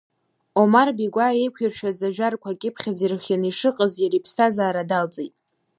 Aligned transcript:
Омар 0.61 0.89
Беигәаа 0.97 1.37
еиқәиршәаз 1.41 1.99
ажәарқәа 2.07 2.49
акьыԥхь 2.51 2.85
азы 2.91 3.03
ирхианы 3.05 3.47
ишыҟаз, 3.49 3.93
иара 4.03 4.17
иԥсҭазаара 4.17 4.89
далҵит. 4.89 5.33